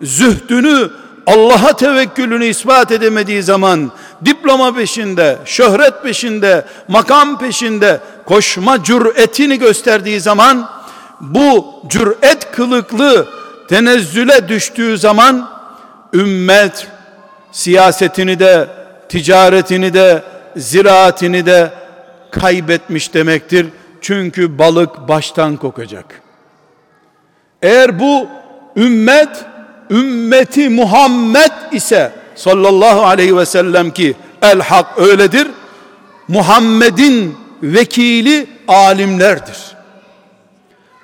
zühdünü 0.03 0.91
Allah'a 1.27 1.73
tevekkülünü 1.77 2.47
ispat 2.47 2.93
edemediği 2.93 3.43
zaman 3.43 3.93
diploma 4.25 4.75
peşinde, 4.75 5.39
şöhret 5.45 6.03
peşinde, 6.03 6.67
makam 6.89 7.39
peşinde 7.39 8.01
koşma 8.25 8.85
cüretini 8.85 9.59
gösterdiği 9.59 10.21
zaman 10.21 10.69
bu 11.21 11.75
cüret 11.89 12.53
kılıklı 12.53 13.29
tenezzüle 13.69 14.49
düştüğü 14.49 14.99
zaman 14.99 15.49
ümmet 16.15 16.96
siyasetini 17.57 18.39
de 18.39 18.69
ticaretini 19.09 19.95
de 19.95 20.23
ziraatini 20.57 21.47
de 21.47 21.71
kaybetmiş 22.31 23.15
demektir. 23.15 23.67
Çünkü 24.01 24.59
balık 24.59 25.09
baştan 25.09 25.57
kokacak. 25.57 26.23
Eğer 27.63 28.01
bu 28.01 28.29
ümmet 28.77 29.45
ümmeti 29.91 30.69
Muhammed 30.69 31.53
ise 31.73 32.13
sallallahu 32.35 33.05
aleyhi 33.05 33.37
ve 33.37 33.47
sellem 33.47 33.91
ki 33.91 34.15
el 34.43 34.61
hak 34.61 34.99
öyledir. 34.99 35.49
Muhammed'in 36.29 37.37
vekili 37.63 38.47
alimlerdir. 38.69 39.59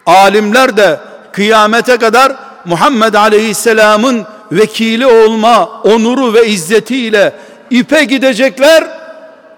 Alimler 0.07 0.76
de 0.76 1.00
kıyamete 1.33 1.96
kadar 1.96 2.33
Muhammed 2.64 3.14
Aleyhisselam'ın 3.14 4.26
vekili 4.56 5.06
olma 5.06 5.82
onuru 5.84 6.34
ve 6.34 6.48
izzetiyle 6.48 7.32
ipe 7.70 8.04
gidecekler 8.04 8.84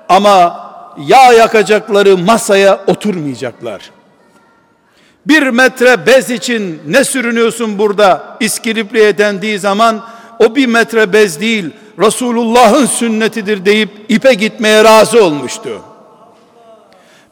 ama 0.09 0.65
yağ 0.99 1.33
yakacakları 1.33 2.19
masaya 2.19 2.81
oturmayacaklar. 2.87 3.91
Bir 5.27 5.43
metre 5.43 6.07
bez 6.07 6.31
için 6.31 6.83
ne 6.87 7.05
sürünüyorsun 7.05 7.79
burada 7.79 8.37
İskilipli'ye 8.41 9.19
dendiği 9.19 9.59
zaman 9.59 10.05
o 10.39 10.55
bir 10.57 10.67
metre 10.67 11.13
bez 11.13 11.41
değil 11.41 11.71
Resulullah'ın 11.99 12.87
sünnetidir 12.87 13.65
deyip 13.65 13.91
ipe 14.09 14.35
gitmeye 14.35 14.85
razı 14.85 15.25
olmuştu. 15.25 15.81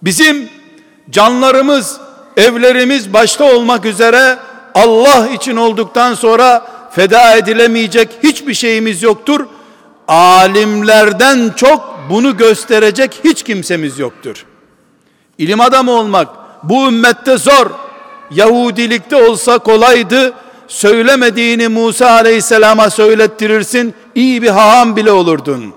Bizim 0.03 0.49
canlarımız, 1.11 2.01
evlerimiz 2.37 3.13
başta 3.13 3.57
olmak 3.57 3.85
üzere 3.85 4.39
Allah 4.75 5.29
için 5.29 5.57
olduktan 5.57 6.15
sonra 6.15 6.67
feda 6.95 7.37
edilemeyecek 7.37 8.09
hiçbir 8.23 8.55
şeyimiz 8.55 9.03
yoktur. 9.03 9.47
Alimlerden 10.09 11.53
çok 11.57 11.99
bunu 12.11 12.37
gösterecek 12.37 13.21
hiç 13.25 13.43
kimsemiz 13.43 13.99
yoktur. 13.99 14.47
İlim 15.39 15.61
adamı 15.61 15.91
olmak 15.91 16.29
bu 16.63 16.89
ümmette 16.89 17.39
zor. 17.39 17.67
Yahudilikte 18.31 19.17
olsa 19.17 19.59
kolaydı. 19.59 20.33
Söylemediğini 20.69 21.69
Musa 21.69 22.11
Aleyhisselam'a 22.11 22.91
söylettirirsin. 22.91 23.95
iyi 24.15 24.43
bir 24.43 24.49
haham 24.49 24.97
bile 24.97 25.13
olurdun. 25.13 25.75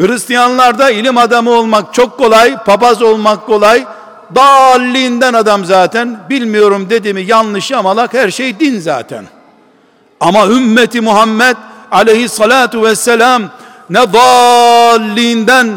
Hristiyanlarda 0.00 0.90
ilim 0.90 1.18
adamı 1.18 1.50
olmak 1.50 1.94
çok 1.94 2.18
kolay, 2.18 2.56
papaz 2.64 3.02
olmak 3.02 3.46
kolay. 3.46 3.84
Dalliğinden 4.34 5.34
adam 5.34 5.64
zaten. 5.64 6.18
Bilmiyorum 6.30 6.90
dedi 6.90 7.14
mi 7.14 7.22
yanlış 7.22 7.70
yamalak 7.70 8.14
her 8.14 8.30
şey 8.30 8.60
din 8.60 8.80
zaten. 8.80 9.39
Ama 10.20 10.46
ümmeti 10.46 11.00
Muhammed 11.00 11.56
aleyhissalatu 11.90 12.82
vesselam 12.82 13.42
ne 13.90 14.12
dalliğinden 14.12 15.68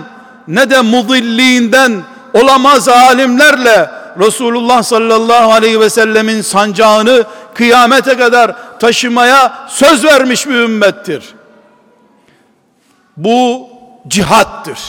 ne 0.48 0.70
de 0.70 0.82
mudilliğinden 0.82 2.04
olamaz 2.34 2.90
alimlerle 2.90 3.90
Resulullah 4.20 4.84
sallallahu 4.84 5.52
aleyhi 5.52 5.80
ve 5.80 5.90
sellemin 5.90 6.42
sancağını 6.42 7.24
kıyamete 7.54 8.18
kadar 8.18 8.56
taşımaya 8.80 9.68
söz 9.68 10.06
vermiş 10.06 10.48
bir 10.48 10.56
ümmettir. 10.56 11.24
Bu 13.18 13.70
cihattır. 14.08 14.80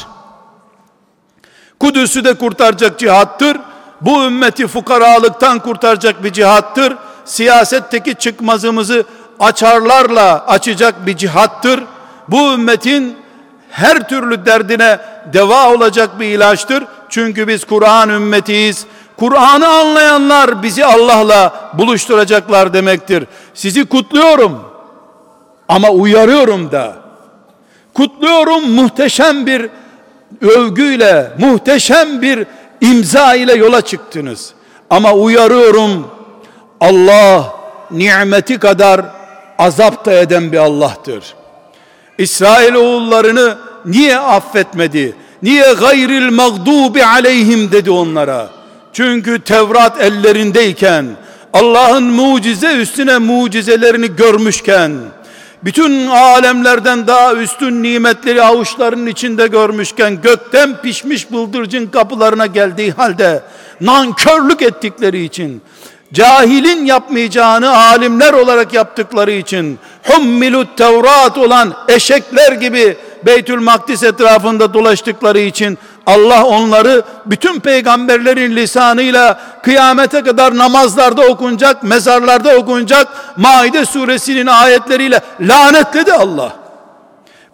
Kudüs'ü 1.80 2.24
de 2.24 2.34
kurtaracak 2.34 2.98
cihattır. 2.98 3.56
Bu 4.00 4.24
ümmeti 4.24 4.66
fukaralıktan 4.66 5.58
kurtaracak 5.58 6.24
bir 6.24 6.32
cihattır. 6.32 6.96
Siyasetteki 7.24 8.14
çıkmazımızı 8.14 9.04
açarlarla 9.40 10.46
açacak 10.46 11.06
bir 11.06 11.16
cihattır. 11.16 11.84
Bu 12.28 12.52
ümmetin 12.52 13.16
her 13.70 14.08
türlü 14.08 14.46
derdine 14.46 14.98
deva 15.32 15.72
olacak 15.72 16.20
bir 16.20 16.26
ilaçtır. 16.26 16.84
Çünkü 17.08 17.48
biz 17.48 17.64
Kur'an 17.64 18.08
ümmetiyiz. 18.08 18.86
Kur'an'ı 19.16 19.68
anlayanlar 19.68 20.62
bizi 20.62 20.84
Allah'la 20.84 21.70
buluşturacaklar 21.74 22.74
demektir. 22.74 23.24
Sizi 23.54 23.84
kutluyorum 23.84 24.60
ama 25.68 25.90
uyarıyorum 25.90 26.72
da. 26.72 26.92
Kutluyorum 27.94 28.70
muhteşem 28.70 29.46
bir 29.46 29.70
övgüyle, 30.40 31.32
muhteşem 31.38 32.22
bir 32.22 32.46
imza 32.80 33.34
ile 33.34 33.54
yola 33.54 33.80
çıktınız. 33.80 34.52
Ama 34.90 35.12
uyarıyorum 35.12 36.06
Allah 36.80 37.44
nimeti 37.90 38.58
kadar 38.58 39.00
azap 39.58 40.06
da 40.06 40.12
eden 40.12 40.52
bir 40.52 40.58
Allah'tır. 40.58 41.24
İsrail 42.18 42.74
oğullarını 42.74 43.58
niye 43.84 44.18
affetmedi? 44.18 45.16
Niye 45.42 45.72
gayril 45.72 46.30
mağdubi 46.30 47.04
aleyhim 47.04 47.72
dedi 47.72 47.90
onlara? 47.90 48.48
Çünkü 48.92 49.40
Tevrat 49.40 50.00
ellerindeyken, 50.00 51.06
Allah'ın 51.52 52.04
mucize 52.04 52.76
üstüne 52.76 53.18
mucizelerini 53.18 54.16
görmüşken, 54.16 54.92
bütün 55.64 56.06
alemlerden 56.06 57.06
daha 57.06 57.34
üstün 57.34 57.82
nimetleri 57.82 58.42
avuçlarının 58.42 59.06
içinde 59.06 59.46
görmüşken, 59.46 60.22
gökten 60.22 60.82
pişmiş 60.82 61.32
bıldırcın 61.32 61.86
kapılarına 61.86 62.46
geldiği 62.46 62.92
halde, 62.92 63.42
nankörlük 63.80 64.62
ettikleri 64.62 65.24
için, 65.24 65.62
cahilin 66.14 66.84
yapmayacağını 66.84 67.76
alimler 67.76 68.32
olarak 68.32 68.74
yaptıkları 68.74 69.32
için 69.32 69.78
hummilut 70.02 70.78
tevrat 70.78 71.38
olan 71.38 71.74
eşekler 71.88 72.52
gibi 72.52 72.96
Beytül 73.26 73.60
Makdis 73.60 74.02
etrafında 74.02 74.74
dolaştıkları 74.74 75.38
için 75.38 75.78
Allah 76.06 76.44
onları 76.44 77.02
bütün 77.26 77.60
peygamberlerin 77.60 78.56
lisanıyla 78.56 79.40
kıyamete 79.62 80.22
kadar 80.22 80.58
namazlarda 80.58 81.22
okunacak, 81.26 81.82
mezarlarda 81.82 82.56
okunacak 82.56 83.08
Maide 83.36 83.84
suresinin 83.86 84.46
ayetleriyle 84.46 85.20
lanetledi 85.40 86.12
Allah. 86.12 86.52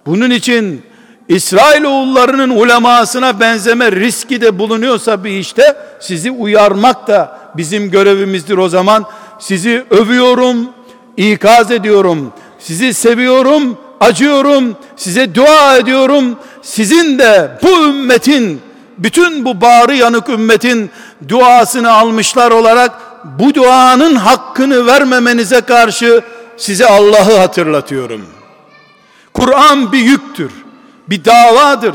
Bunun 0.06 0.30
için 0.30 0.82
İsrail 1.28 1.84
oğullarının 1.84 2.50
ulemasına 2.50 3.40
benzeme 3.40 3.92
riski 3.92 4.40
de 4.40 4.58
bulunuyorsa 4.58 5.24
bir 5.24 5.30
işte 5.30 5.76
sizi 6.00 6.30
uyarmak 6.30 7.08
da 7.08 7.39
bizim 7.56 7.90
görevimizdir 7.90 8.58
o 8.58 8.68
zaman. 8.68 9.04
Sizi 9.38 9.84
övüyorum, 9.90 10.68
ikaz 11.16 11.70
ediyorum. 11.70 12.32
Sizi 12.58 12.94
seviyorum, 12.94 13.78
acıyorum. 14.00 14.76
Size 14.96 15.34
dua 15.34 15.76
ediyorum. 15.76 16.38
Sizin 16.62 17.18
de 17.18 17.58
bu 17.62 17.68
ümmetin 17.68 18.60
bütün 18.98 19.44
bu 19.44 19.60
bağrı 19.60 19.94
yanık 19.94 20.28
ümmetin 20.28 20.90
duasını 21.28 21.92
almışlar 21.92 22.50
olarak 22.50 22.92
bu 23.38 23.54
duanın 23.54 24.14
hakkını 24.14 24.86
vermemenize 24.86 25.60
karşı 25.60 26.22
size 26.56 26.86
Allah'ı 26.86 27.38
hatırlatıyorum. 27.38 28.26
Kur'an 29.34 29.92
bir 29.92 29.98
yüktür 29.98 30.50
bir 31.10 31.24
davadır. 31.24 31.94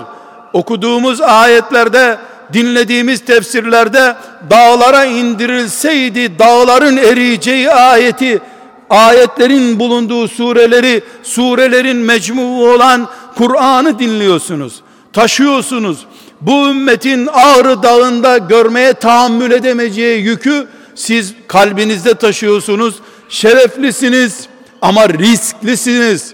Okuduğumuz 0.54 1.22
ayetlerde, 1.22 2.18
dinlediğimiz 2.54 3.26
tefsirlerde 3.26 4.16
dağlara 4.50 5.06
indirilseydi 5.06 6.40
dağların 6.40 6.98
eriyeceği 6.98 7.72
ayeti, 7.72 8.42
ayetlerin 8.90 9.80
bulunduğu 9.80 10.28
sureleri, 10.28 11.04
surelerin 11.24 11.98
mecmuu 11.98 12.70
olan 12.70 13.10
Kur'an'ı 13.38 14.00
dinliyorsunuz. 14.00 14.82
Taşıyorsunuz. 15.14 16.06
Bu 16.42 16.70
ümmetin 16.70 17.28
Ağrı 17.34 17.84
Dağı'nda 17.84 18.38
görmeye 18.38 18.94
tahammül 18.94 19.52
edemeyeceği 19.52 20.24
yükü 20.24 20.68
siz 20.96 21.34
kalbinizde 21.48 22.14
taşıyorsunuz. 22.14 22.96
Şereflisiniz 23.30 24.48
ama 24.82 25.10
risklisiniz. 25.10 26.34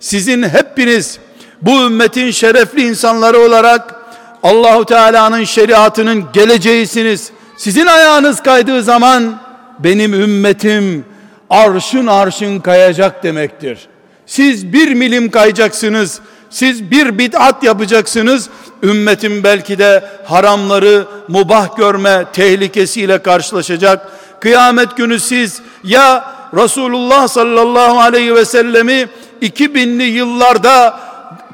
Sizin 0.00 0.42
hepiniz 0.42 1.18
bu 1.62 1.70
ümmetin 1.70 2.30
şerefli 2.30 2.82
insanları 2.82 3.38
olarak 3.38 4.01
Allahu 4.42 4.84
Teala'nın 4.84 5.44
şeriatının 5.44 6.24
geleceğisiniz. 6.32 7.30
Sizin 7.56 7.86
ayağınız 7.86 8.42
kaydığı 8.42 8.82
zaman 8.82 9.40
benim 9.78 10.14
ümmetim 10.14 11.04
arşın 11.50 12.06
arşın 12.06 12.60
kayacak 12.60 13.22
demektir. 13.22 13.88
Siz 14.26 14.72
bir 14.72 14.94
milim 14.94 15.30
kayacaksınız. 15.30 16.20
Siz 16.50 16.90
bir 16.90 17.18
bid'at 17.18 17.62
yapacaksınız. 17.62 18.48
Ümmetim 18.82 19.44
belki 19.44 19.78
de 19.78 20.04
haramları 20.24 21.06
mubah 21.28 21.76
görme 21.76 22.24
tehlikesiyle 22.32 23.18
karşılaşacak. 23.18 24.08
Kıyamet 24.40 24.96
günü 24.96 25.20
siz 25.20 25.62
ya 25.84 26.34
Resulullah 26.54 27.28
sallallahu 27.28 28.00
aleyhi 28.00 28.34
ve 28.34 28.44
sellemi 28.44 29.08
2000'li 29.42 30.02
yıllarda 30.02 31.00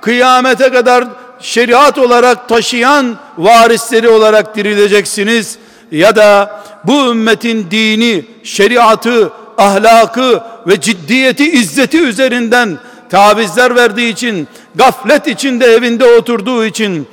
kıyamete 0.01 0.70
kadar 0.70 1.05
şeriat 1.40 1.98
olarak 1.98 2.48
taşıyan 2.48 3.16
varisleri 3.38 4.09
olarak 4.09 4.57
dirileceksiniz 4.57 5.59
ya 5.90 6.16
da 6.16 6.61
bu 6.85 7.11
ümmetin 7.11 7.70
dini, 7.70 8.24
şeriatı, 8.44 9.33
ahlakı 9.59 10.42
ve 10.66 10.81
ciddiyeti, 10.81 11.53
izzeti 11.53 12.01
üzerinden 12.01 12.79
tavizler 13.11 13.77
verdiği 13.77 14.12
için, 14.12 14.48
gaflet 14.74 15.27
içinde 15.27 15.66
evinde 15.66 16.05
oturduğu 16.05 16.64
için, 16.64 17.09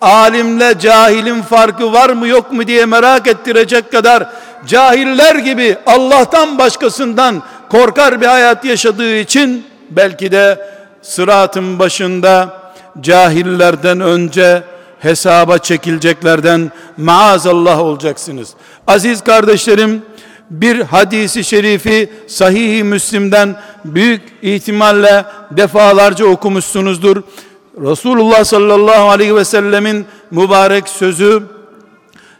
alimle 0.00 0.78
cahilin 0.78 1.42
farkı 1.42 1.92
var 1.92 2.10
mı 2.10 2.28
yok 2.28 2.52
mu 2.52 2.66
diye 2.66 2.86
merak 2.86 3.26
ettirecek 3.26 3.92
kadar 3.92 4.26
cahiller 4.66 5.34
gibi 5.34 5.76
Allah'tan 5.86 6.58
başkasından 6.58 7.42
korkar 7.68 8.20
bir 8.20 8.26
hayat 8.26 8.64
yaşadığı 8.64 9.16
için 9.16 9.66
belki 9.90 10.32
de 10.32 10.70
sıratın 11.02 11.78
başında 11.78 12.59
cahillerden 13.00 14.00
önce 14.00 14.62
hesaba 14.98 15.58
çekileceklerden 15.58 16.70
maazallah 16.96 17.80
olacaksınız. 17.80 18.54
Aziz 18.86 19.24
kardeşlerim, 19.24 20.02
bir 20.50 20.80
hadisi 20.80 21.44
şerifi 21.44 22.12
sahih 22.26 22.82
Müslim'den 22.82 23.56
büyük 23.84 24.22
ihtimalle 24.42 25.24
defalarca 25.50 26.24
okumuşsunuzdur. 26.24 27.22
Resulullah 27.80 28.44
sallallahu 28.44 29.10
aleyhi 29.10 29.36
ve 29.36 29.44
sellemin 29.44 30.06
mübarek 30.30 30.88
sözü 30.88 31.42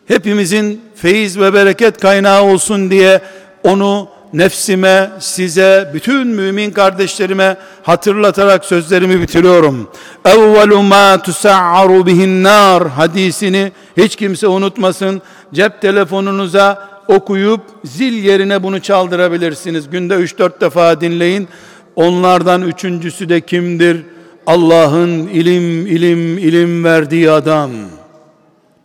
hepimizin 0.09 0.83
feyiz 0.95 1.39
ve 1.39 1.55
bereket 1.55 2.01
kaynağı 2.01 2.43
olsun 2.43 2.91
diye 2.91 3.21
onu 3.65 4.09
nefsime, 4.33 5.11
size, 5.19 5.91
bütün 5.95 6.27
mümin 6.27 6.71
kardeşlerime 6.71 7.57
hatırlatarak 7.83 8.65
sözlerimi 8.65 9.21
bitiriyorum. 9.21 9.91
Evvelu 10.25 10.83
ma 10.83 11.23
tusa'aru 11.23 12.07
bihin 12.07 12.45
nar 12.45 12.89
hadisini 12.89 13.73
hiç 13.97 14.17
kimse 14.17 14.47
unutmasın. 14.47 15.23
Cep 15.55 15.81
telefonunuza 15.81 16.89
okuyup 17.09 17.61
zil 17.85 18.25
yerine 18.25 18.63
bunu 18.63 18.81
çaldırabilirsiniz. 18.81 19.91
Günde 19.91 20.15
3-4 20.15 20.61
defa 20.61 21.01
dinleyin. 21.01 21.49
Onlardan 21.97 22.63
üçüncüsü 22.63 23.29
de 23.29 23.41
kimdir? 23.41 24.03
Allah'ın 24.47 25.27
ilim, 25.27 25.87
ilim, 25.87 26.39
ilim 26.39 26.85
verdiği 26.85 27.31
adam. 27.31 27.71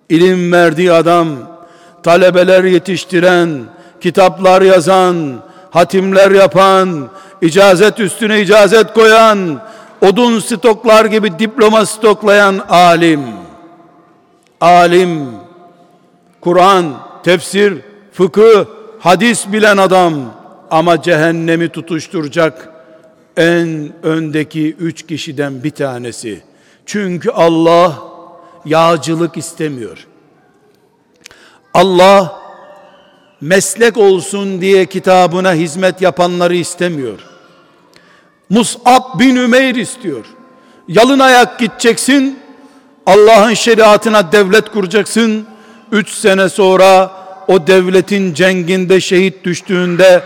İlim 0.10 0.52
verdiği 0.52 0.92
adam. 0.92 1.28
Talebeler 2.04 2.64
yetiştiren, 2.64 3.50
kitaplar 4.06 4.62
yazan, 4.62 5.42
hatimler 5.72 6.32
yapan, 6.32 7.10
icazet 7.42 8.00
üstüne 8.00 8.42
icazet 8.42 8.94
koyan, 8.94 9.62
odun 10.02 10.40
stoklar 10.40 11.06
gibi 11.06 11.40
diploma 11.40 11.86
stoklayan 11.86 12.60
alim. 12.70 13.22
Alim, 14.62 15.26
Kur'an, 16.42 16.86
tefsir, 17.24 17.74
fıkıh, 18.14 18.66
hadis 19.00 19.52
bilen 19.52 19.78
adam 19.78 20.14
ama 20.72 21.02
cehennemi 21.02 21.70
tutuşturacak 21.70 22.70
en 23.38 23.94
öndeki 24.04 24.74
üç 24.74 25.08
kişiden 25.08 25.64
bir 25.64 25.72
tanesi. 25.72 26.44
Çünkü 26.86 27.30
Allah 27.30 28.00
yağcılık 28.66 29.38
istemiyor. 29.38 30.08
Allah 31.74 32.45
meslek 33.42 33.98
olsun 33.98 34.62
diye 34.62 34.86
kitabına 34.86 35.54
hizmet 35.54 36.02
yapanları 36.02 36.56
istemiyor. 36.56 37.20
Mus'ab 38.50 39.20
bin 39.20 39.36
Ümeyr 39.36 39.76
istiyor. 39.76 40.26
Yalın 40.88 41.20
ayak 41.20 41.60
gideceksin, 41.60 42.40
Allah'ın 43.06 43.54
şeriatına 43.54 44.32
devlet 44.32 44.72
kuracaksın. 44.72 45.48
Üç 45.92 46.10
sene 46.10 46.50
sonra 46.50 47.12
o 47.48 47.68
devletin 47.68 48.34
cenginde 48.34 49.02
şehit 49.02 49.44
düştüğünde 49.44 50.24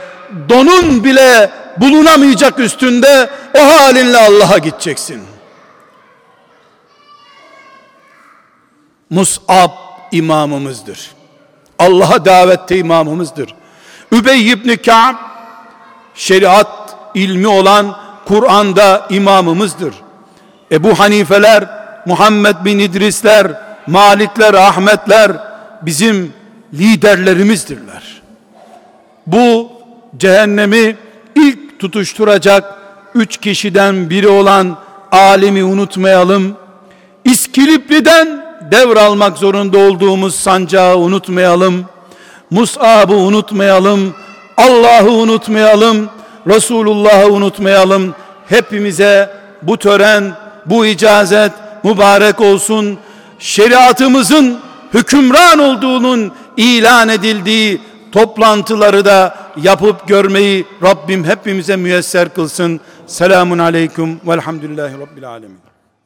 donun 0.49 1.03
bile 1.03 1.51
bulunamayacak 1.77 2.59
üstünde 2.59 3.29
o 3.55 3.59
halinle 3.59 4.17
Allah'a 4.17 4.57
gideceksin. 4.57 5.21
Mus'ab 9.09 9.71
imamımızdır. 10.11 11.18
Allah'a 11.79 12.25
davette 12.25 12.77
imamımızdır. 12.77 13.55
Übey 14.11 14.51
ibn 14.51 14.75
Ka'b 14.85 15.15
şeriat 16.15 16.95
ilmi 17.13 17.47
olan 17.47 17.95
Kur'an'da 18.25 19.07
imamımızdır. 19.09 19.93
Ebu 20.71 20.99
Hanifeler, 20.99 21.69
Muhammed 22.05 22.55
bin 22.65 22.79
İdrisler, 22.79 23.47
Malikler, 23.87 24.53
Ahmetler 24.53 25.31
bizim 25.81 26.33
liderlerimizdirler. 26.73 28.21
Bu 29.27 29.71
cehennemi 30.17 30.95
ilk 31.35 31.79
tutuşturacak 31.79 32.63
üç 33.15 33.37
kişiden 33.37 34.09
biri 34.09 34.27
olan 34.27 34.77
alimi 35.11 35.63
unutmayalım. 35.63 36.57
İskilipli'den 37.23 38.48
devralmak 38.71 39.37
zorunda 39.37 39.77
olduğumuz 39.77 40.35
sancağı 40.35 40.97
unutmayalım. 40.97 41.85
Mus'ab'ı 42.51 43.15
unutmayalım. 43.15 44.13
Allah'ı 44.57 45.11
unutmayalım. 45.11 46.09
Resulullah'ı 46.47 47.31
unutmayalım. 47.31 48.15
Hepimize 48.49 49.29
bu 49.61 49.77
tören, 49.77 50.33
bu 50.65 50.85
icazet 50.85 51.51
mübarek 51.83 52.41
olsun. 52.41 52.97
Şeriatımızın 53.39 54.59
hükümran 54.93 55.59
olduğunun 55.59 56.31
ilan 56.57 57.09
edildiği 57.09 57.81
toplantıları 58.11 59.05
da 59.05 59.37
yapıp 59.63 60.07
görmeyi 60.07 60.65
Rabbim 60.83 61.23
hepimize 61.23 61.75
müyesser 61.75 62.33
kılsın. 62.33 62.79
Selamun 63.07 63.59
aleyküm 63.59 64.19
velhamdülillahi 64.27 64.93
rabbil 64.99 65.29
alemin. 65.29 65.68